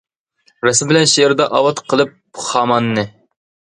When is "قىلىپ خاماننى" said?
1.93-3.05